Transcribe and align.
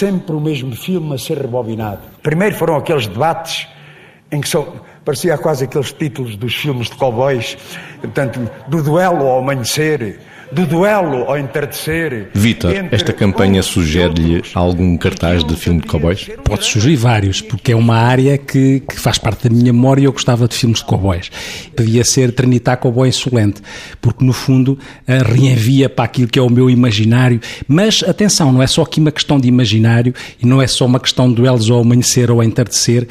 sempre 0.00 0.34
o 0.34 0.40
mesmo 0.40 0.74
filme 0.74 1.14
a 1.14 1.18
ser 1.18 1.36
rebobinado. 1.36 2.00
Primeiro 2.22 2.56
foram 2.56 2.76
aqueles 2.76 3.06
debates 3.06 3.68
em 4.32 4.40
que 4.40 4.48
só, 4.48 4.66
parecia 5.04 5.36
quase 5.36 5.64
aqueles 5.64 5.92
títulos 5.92 6.36
dos 6.36 6.54
filmes 6.54 6.88
de 6.88 6.96
cowboys, 6.96 7.58
portanto, 8.00 8.40
do 8.68 8.82
duelo 8.82 9.26
ao 9.26 9.40
amanhecer, 9.40 10.18
do 10.52 10.66
duelo 10.66 11.24
ao 11.24 11.38
entardecer. 11.38 12.28
Vitor, 12.34 12.72
esta 12.90 13.12
campanha 13.12 13.62
sugere-lhe 13.62 14.42
algum 14.54 14.96
cartaz 14.96 15.44
de 15.44 15.54
filme 15.56 15.80
de 15.80 15.86
cowboys? 15.86 16.28
Pode 16.44 16.64
sugerir 16.64 16.96
vários, 16.96 17.40
porque 17.40 17.72
é 17.72 17.76
uma 17.76 17.96
área 17.96 18.36
que, 18.36 18.80
que 18.80 18.98
faz 18.98 19.18
parte 19.18 19.48
da 19.48 19.54
minha 19.54 19.72
memória 19.72 20.02
e 20.02 20.04
eu 20.04 20.12
gostava 20.12 20.48
de 20.48 20.54
filmes 20.54 20.80
de 20.80 20.84
cowboys. 20.84 21.30
Podia 21.76 22.04
ser 22.04 22.32
Trinitar 22.32 22.78
Cowboy 22.78 23.08
Insolente, 23.08 23.62
porque 24.00 24.24
no 24.24 24.32
fundo 24.32 24.78
eh, 25.06 25.22
reenvia 25.22 25.88
para 25.88 26.04
aquilo 26.04 26.28
que 26.28 26.38
é 26.38 26.42
o 26.42 26.50
meu 26.50 26.68
imaginário. 26.68 27.40
Mas 27.68 28.02
atenção, 28.02 28.52
não 28.52 28.62
é 28.62 28.66
só 28.66 28.82
aqui 28.82 29.00
uma 29.00 29.12
questão 29.12 29.38
de 29.38 29.48
imaginário 29.48 30.14
e 30.42 30.46
não 30.46 30.60
é 30.60 30.66
só 30.66 30.86
uma 30.86 31.00
questão 31.00 31.28
de 31.28 31.36
duelos 31.36 31.70
ao 31.70 31.80
amanhecer 31.80 32.30
ou 32.30 32.40
ao 32.40 32.44
entardecer 32.44 33.06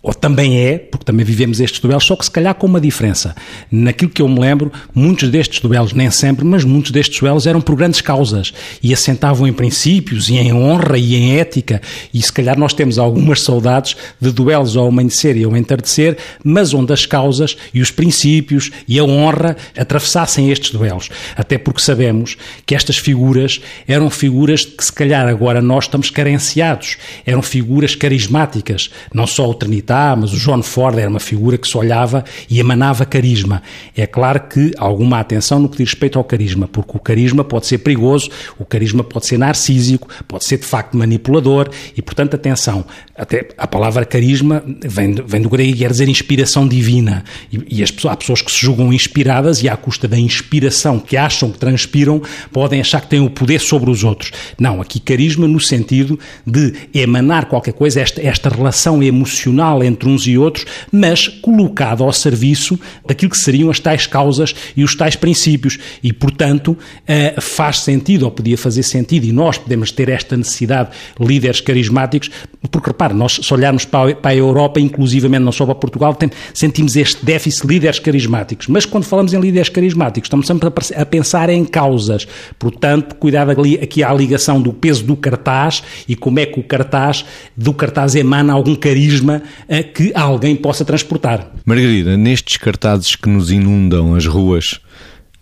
ou 0.00 0.14
também 0.14 0.60
é, 0.60 0.78
porque 0.78 1.04
também 1.04 1.26
vivemos 1.26 1.58
estes 1.58 1.80
duelos, 1.80 2.04
só 2.04 2.14
que 2.14 2.24
se 2.24 2.30
calhar 2.30 2.54
com 2.54 2.68
uma 2.68 2.80
diferença. 2.80 3.34
Naquilo 3.70 4.10
que 4.10 4.22
eu 4.22 4.28
me 4.28 4.38
lembro, 4.38 4.72
muitos 4.94 5.28
destes 5.28 5.60
duelos, 5.60 5.92
nem 5.92 6.08
sempre, 6.10 6.44
mas 6.44 6.62
muitos 6.62 6.92
destes 6.92 7.18
duelos 7.18 7.46
eram 7.46 7.60
por 7.60 7.74
grandes 7.74 8.00
causas 8.00 8.54
e 8.80 8.94
assentavam 8.94 9.46
em 9.46 9.52
princípios 9.52 10.28
e 10.28 10.36
em 10.36 10.52
honra 10.52 10.96
e 10.96 11.16
em 11.16 11.38
ética. 11.38 11.82
E 12.14 12.22
se 12.22 12.32
calhar 12.32 12.56
nós 12.56 12.72
temos 12.72 12.96
algumas 12.96 13.42
saudades 13.42 13.96
de 14.20 14.30
duelos 14.30 14.76
ao 14.76 14.86
amanhecer 14.86 15.36
e 15.36 15.42
ao 15.42 15.56
entardecer, 15.56 16.16
mas 16.44 16.72
onde 16.72 16.92
as 16.92 17.04
causas 17.04 17.56
e 17.74 17.80
os 17.80 17.90
princípios 17.90 18.70
e 18.86 19.00
a 19.00 19.04
honra 19.04 19.56
atravessassem 19.76 20.50
estes 20.50 20.70
duelos. 20.70 21.10
Até 21.36 21.58
porque 21.58 21.80
sabemos 21.80 22.36
que 22.64 22.74
estas 22.74 22.98
figuras 22.98 23.60
eram 23.86 24.08
figuras 24.10 24.64
que 24.64 24.84
se 24.84 24.92
calhar 24.92 25.26
agora 25.26 25.60
nós 25.60 25.84
estamos 25.84 26.08
carenciados. 26.08 26.96
Eram 27.26 27.42
figuras 27.42 27.96
carismáticas, 27.96 28.90
não 29.12 29.26
só 29.26 29.50
o 29.50 29.54
Trinitário 29.54 29.88
mas 30.16 30.32
o 30.32 30.36
John 30.36 30.62
Ford 30.62 30.98
era 30.98 31.08
uma 31.08 31.20
figura 31.20 31.58
que 31.58 31.68
se 31.68 31.76
olhava 31.76 32.24
e 32.48 32.58
emanava 32.58 33.04
carisma. 33.04 33.62
É 33.96 34.06
claro 34.06 34.40
que 34.48 34.72
alguma 34.78 35.20
atenção 35.20 35.58
no 35.58 35.68
que 35.68 35.78
diz 35.78 35.90
respeito 35.90 36.18
ao 36.18 36.24
carisma, 36.24 36.68
porque 36.68 36.96
o 36.96 37.00
carisma 37.00 37.42
pode 37.42 37.66
ser 37.66 37.78
perigoso, 37.78 38.30
o 38.58 38.64
carisma 38.64 39.02
pode 39.02 39.26
ser 39.26 39.38
narcísico, 39.38 40.08
pode 40.26 40.44
ser 40.44 40.58
de 40.58 40.64
facto 40.64 40.96
manipulador 40.96 41.68
e, 41.96 42.02
portanto, 42.02 42.34
atenção. 42.34 42.84
Até 43.16 43.48
a 43.58 43.66
palavra 43.66 44.04
carisma 44.04 44.62
vem, 44.84 45.14
vem 45.14 45.42
do 45.42 45.48
grego 45.48 45.70
e 45.70 45.74
quer 45.74 45.90
dizer 45.90 46.08
inspiração 46.08 46.68
divina. 46.68 47.24
E, 47.52 47.78
e 47.78 47.82
as 47.82 47.92
há 48.06 48.16
pessoas 48.16 48.42
que 48.42 48.50
se 48.50 48.58
julgam 48.58 48.92
inspiradas 48.92 49.62
e, 49.62 49.68
à 49.68 49.76
custa 49.76 50.06
da 50.06 50.18
inspiração 50.18 51.00
que 51.00 51.16
acham 51.16 51.50
que 51.50 51.58
transpiram, 51.58 52.22
podem 52.52 52.80
achar 52.80 53.00
que 53.00 53.08
têm 53.08 53.20
o 53.20 53.30
poder 53.30 53.60
sobre 53.60 53.90
os 53.90 54.04
outros. 54.04 54.30
Não, 54.58 54.80
aqui 54.80 55.00
carisma 55.00 55.48
no 55.48 55.60
sentido 55.60 56.18
de 56.46 56.74
emanar 56.94 57.46
qualquer 57.46 57.72
coisa, 57.72 58.00
esta, 58.00 58.20
esta 58.20 58.48
relação 58.48 59.02
emocional 59.02 59.77
entre 59.82 60.08
uns 60.08 60.26
e 60.26 60.36
outros, 60.36 60.66
mas 60.92 61.28
colocado 61.28 62.04
ao 62.04 62.12
serviço 62.12 62.78
daquilo 63.06 63.30
que 63.30 63.38
seriam 63.38 63.70
as 63.70 63.80
tais 63.80 64.06
causas 64.06 64.54
e 64.76 64.84
os 64.84 64.94
tais 64.94 65.16
princípios. 65.16 65.78
E, 66.02 66.12
portanto, 66.12 66.76
eh, 67.06 67.34
faz 67.40 67.80
sentido, 67.80 68.24
ou 68.24 68.30
podia 68.30 68.56
fazer 68.56 68.82
sentido, 68.82 69.24
e 69.24 69.32
nós 69.32 69.58
podemos 69.58 69.90
ter 69.92 70.08
esta 70.08 70.36
necessidade, 70.36 70.90
líderes 71.18 71.60
carismáticos, 71.60 72.30
porque, 72.70 72.88
repare, 72.88 73.14
nós 73.14 73.40
se 73.42 73.54
olharmos 73.54 73.84
para 73.84 74.16
a 74.22 74.34
Europa, 74.34 74.80
inclusivamente 74.80 75.42
não 75.42 75.52
só 75.52 75.64
para 75.64 75.74
Portugal, 75.74 76.16
sentimos 76.52 76.96
este 76.96 77.24
déficit 77.24 77.66
de 77.66 77.74
líderes 77.74 77.98
carismáticos. 77.98 78.66
Mas 78.66 78.84
quando 78.84 79.04
falamos 79.04 79.32
em 79.32 79.40
líderes 79.40 79.68
carismáticos, 79.68 80.26
estamos 80.26 80.46
sempre 80.46 80.68
a 80.96 81.06
pensar 81.06 81.48
em 81.50 81.64
causas. 81.64 82.26
Portanto, 82.58 83.14
cuidado 83.16 83.50
aqui 83.50 84.02
à 84.02 84.12
ligação 84.12 84.60
do 84.60 84.72
peso 84.72 85.04
do 85.04 85.16
cartaz 85.16 85.82
e 86.08 86.16
como 86.16 86.38
é 86.38 86.46
que 86.46 86.58
o 86.58 86.62
cartaz, 86.62 87.24
do 87.56 87.72
cartaz 87.72 88.14
emana 88.14 88.52
algum 88.52 88.74
carisma 88.74 89.42
a 89.68 89.82
que 89.82 90.12
alguém 90.14 90.56
possa 90.56 90.84
transportar. 90.84 91.52
Margarida, 91.64 92.16
nestes 92.16 92.56
cartazes 92.56 93.14
que 93.14 93.28
nos 93.28 93.50
inundam 93.50 94.14
as 94.14 94.26
ruas 94.26 94.80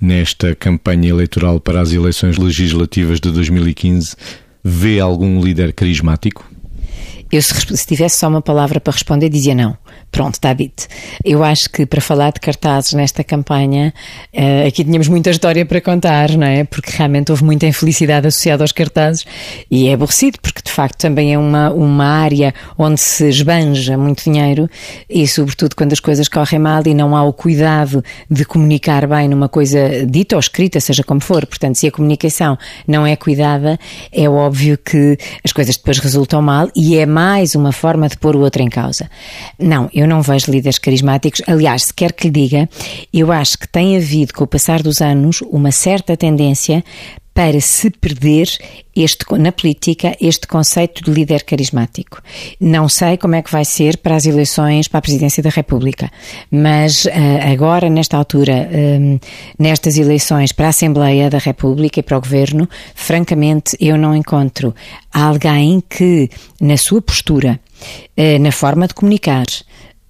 nesta 0.01 0.55
campanha 0.55 1.09
eleitoral 1.09 1.61
para 1.61 1.81
as 1.81 1.93
eleições 1.93 2.37
legislativas 2.37 3.21
de 3.21 3.31
2015, 3.31 4.17
vê 4.63 5.01
algum 5.01 5.41
líder 5.41 5.73
carismático? 5.73 6.45
Eu, 7.31 7.43
se, 7.43 7.55
se 7.77 7.87
tivesse 7.87 8.19
só 8.19 8.29
uma 8.29 8.43
palavra 8.43 8.81
para 8.81 8.93
responder, 8.93 9.29
dizia 9.29 9.55
não. 9.55 9.77
Pronto, 10.11 10.35
está 10.35 10.53
dito. 10.53 10.87
Eu 11.25 11.45
acho 11.45 11.69
que 11.69 11.85
para 11.85 12.01
falar 12.01 12.33
de 12.33 12.41
cartazes 12.41 12.93
nesta 12.93 13.23
campanha, 13.23 13.93
uh, 14.33 14.67
aqui 14.67 14.85
tínhamos 14.85 15.09
muita 15.09 15.31
história 15.31 15.67
para 15.67 15.81
contar, 15.81 16.31
não 16.31 16.47
é? 16.47 16.65
Porque 16.65 16.91
realmente 16.91 17.31
houve 17.31 17.45
muita 17.45 17.67
infelicidade 17.67 18.27
associada 18.27 18.65
aos 18.65 18.73
cartazes 18.73 19.27
e 19.71 19.89
é 19.89 19.95
aborrecido, 19.95 20.39
porque 20.41 20.63
de 20.65 20.71
facto 20.71 20.99
também 20.99 21.35
é 21.35 21.39
uma, 21.39 21.71
uma 21.71 22.07
área 22.07 22.55
onde 22.79 23.01
se 23.01 23.29
esbanja 23.29 23.99
muito 23.99 24.25
dinheiro 24.25 24.71
e, 25.11 25.27
sobretudo, 25.27 25.75
quando 25.75 25.93
as 25.93 26.01
coisas 26.01 26.29
correm 26.29 26.61
mal 26.61 26.83
e 26.87 26.95
não 26.95 27.15
há 27.15 27.23
o 27.23 27.33
cuidado 27.33 28.03
de 28.31 28.45
comunicar 28.45 29.07
bem 29.07 29.29
numa 29.29 29.49
coisa 29.49 30.07
dita 30.07 30.37
ou 30.37 30.41
escrita, 30.41 30.81
seja 30.81 31.03
como 31.03 31.21
for. 31.21 31.45
Portanto, 31.45 31.77
se 31.77 31.87
a 31.89 31.91
comunicação 31.91 32.57
não 32.87 33.07
é 33.07 33.17
cuidada, 33.17 33.79
é 34.13 34.29
óbvio 34.29 34.79
que 34.79 35.19
as 35.45 35.53
coisas 35.53 35.77
depois 35.77 35.99
resultam 35.99 36.41
mal 36.41 36.71
e 36.75 36.97
é 36.97 37.05
mais 37.17 37.55
uma 37.55 37.73
forma 37.73 38.11
de 38.11 38.19
pôr 38.19 38.37
o 38.37 38.41
outro 38.41 38.61
em 38.61 38.69
causa. 38.69 39.09
Não, 39.59 39.89
eu 39.95 40.07
não 40.07 40.21
vejo 40.21 40.51
líderes 40.51 40.79
carismáticos. 40.79 41.41
Aliás, 41.47 41.85
se 41.85 41.95
quer 41.95 42.13
que 42.13 42.29
lhe 42.29 42.31
diga, 42.31 42.69
eu 43.11 43.33
acho 43.33 43.57
que 43.57 43.67
tem 43.67 43.97
havido, 43.97 44.35
com 44.35 44.45
o 44.45 44.47
passar 44.47 44.83
dos 44.83 45.01
anos, 45.01 45.41
uma 45.51 45.71
certa 45.71 46.15
tendência 46.15 46.85
para 47.37 47.61
se 47.61 47.91
perder 47.91 48.49
este, 48.97 49.27
na 49.39 49.53
política 49.53 50.17
este 50.19 50.47
conceito 50.47 51.05
de 51.05 51.11
líder 51.11 51.45
carismático. 51.45 52.23
Não 52.59 52.89
sei 52.89 53.19
como 53.19 53.35
é 53.35 53.43
que 53.43 53.53
vai 53.53 53.63
ser 53.63 53.99
para 53.99 54.17
as 54.17 54.25
eleições 54.25 54.89
para 54.89 55.01
a 55.01 55.03
presidência 55.03 55.43
da 55.43 55.51
República, 55.51 56.11
mas 56.51 57.05
uh, 57.05 57.11
agora, 57.53 57.91
nesta 57.91 58.17
altura, 58.17 58.71
um, 58.73 59.21
nestas 59.59 59.99
eleições 59.99 60.51
para 60.51 60.69
a 60.69 60.71
Assembleia 60.71 61.29
da 61.29 61.37
República 61.37 62.01
e 62.01 62.03
para 62.03 62.17
o 62.17 62.23
Governo, 62.23 62.67
francamente, 62.95 63.77
eu 63.79 63.99
não 63.99 64.17
encontro 64.17 64.75
alguém 65.13 65.83
que, 65.91 66.31
na 66.59 66.79
sua 66.79 67.03
postura, 67.03 67.61
uh, 68.17 68.39
na 68.41 68.51
forma 68.51 68.89
de 68.89 68.95
comunicar, 68.95 69.45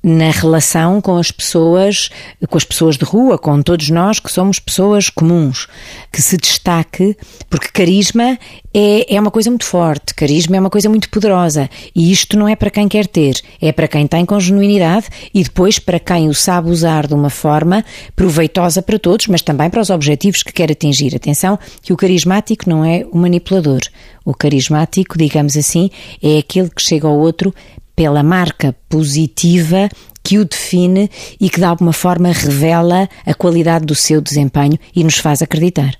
na 0.06 0.30
relação 0.30 1.00
com 1.00 1.16
as 1.16 1.32
pessoas, 1.32 2.10
com 2.48 2.56
as 2.56 2.62
pessoas 2.62 2.96
de 2.96 3.04
rua, 3.04 3.36
com 3.36 3.60
todos 3.60 3.90
nós 3.90 4.20
que 4.20 4.30
somos 4.30 4.60
pessoas 4.60 5.10
comuns, 5.10 5.66
que 6.12 6.22
se 6.22 6.36
destaque, 6.36 7.16
porque 7.50 7.66
carisma 7.72 8.38
é, 8.72 9.16
é 9.16 9.20
uma 9.20 9.32
coisa 9.32 9.50
muito 9.50 9.64
forte, 9.64 10.14
carisma 10.14 10.56
é 10.56 10.60
uma 10.60 10.70
coisa 10.70 10.88
muito 10.88 11.10
poderosa 11.10 11.68
e 11.92 12.12
isto 12.12 12.38
não 12.38 12.46
é 12.46 12.54
para 12.54 12.70
quem 12.70 12.86
quer 12.86 13.08
ter, 13.08 13.34
é 13.60 13.72
para 13.72 13.88
quem 13.88 14.06
tem 14.06 14.24
com 14.24 14.38
genuinidade 14.38 15.08
e 15.34 15.42
depois 15.42 15.80
para 15.80 15.98
quem 15.98 16.28
o 16.28 16.34
sabe 16.34 16.70
usar 16.70 17.08
de 17.08 17.14
uma 17.14 17.28
forma 17.28 17.84
proveitosa 18.14 18.80
para 18.82 19.00
todos, 19.00 19.26
mas 19.26 19.42
também 19.42 19.68
para 19.68 19.80
os 19.80 19.90
objetivos 19.90 20.44
que 20.44 20.52
quer 20.52 20.70
atingir. 20.70 21.16
Atenção 21.16 21.58
que 21.82 21.92
o 21.92 21.96
carismático 21.96 22.70
não 22.70 22.84
é 22.84 23.04
o 23.10 23.18
manipulador. 23.18 23.80
O 24.24 24.32
carismático, 24.32 25.18
digamos 25.18 25.56
assim, 25.56 25.90
é 26.22 26.38
aquele 26.38 26.70
que 26.70 26.82
chega 26.82 27.08
ao 27.08 27.18
outro 27.18 27.52
pela 27.96 28.22
marca 28.22 28.76
positiva 28.88 29.88
que 30.22 30.38
o 30.38 30.44
define 30.44 31.10
e 31.40 31.48
que 31.48 31.58
de 31.58 31.64
alguma 31.64 31.92
forma 31.92 32.30
revela 32.30 33.08
a 33.24 33.32
qualidade 33.32 33.86
do 33.86 33.94
seu 33.94 34.20
desempenho 34.20 34.78
e 34.94 35.02
nos 35.02 35.18
faz 35.18 35.40
acreditar. 35.40 35.96